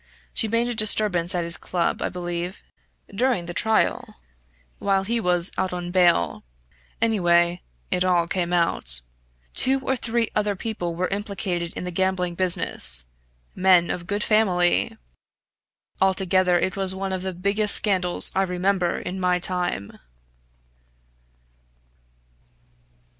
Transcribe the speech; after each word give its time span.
She 0.33 0.47
made 0.47 0.67
a 0.67 0.73
disturbance 0.73 1.35
at 1.35 1.43
his 1.43 1.57
club, 1.57 2.01
I 2.01 2.09
believe, 2.09 2.63
during 3.13 3.45
the 3.45 3.53
trial, 3.53 4.15
while 4.79 5.03
he 5.03 5.19
was 5.19 5.51
out 5.59 5.73
on 5.73 5.91
bail 5.91 6.43
anyway 6.99 7.61
it 7.91 8.03
all 8.03 8.27
came 8.27 8.51
out. 8.51 9.01
Two 9.53 9.79
or 9.81 9.95
three 9.95 10.31
other 10.35 10.55
people 10.55 10.95
were 10.95 11.07
implicated 11.09 11.71
in 11.77 11.83
the 11.83 11.91
gambling 11.91 12.33
business 12.33 13.05
men 13.53 13.91
of 13.91 14.07
good 14.07 14.23
family. 14.23 14.97
Altogether 16.01 16.57
it 16.57 16.75
was 16.75 16.95
one 16.95 17.13
of 17.13 17.21
the 17.21 17.31
biggest 17.31 17.75
scandals 17.75 18.31
I 18.35 18.41
remember 18.41 18.97
in 18.97 19.19
my 19.19 19.37
time." 19.37 19.99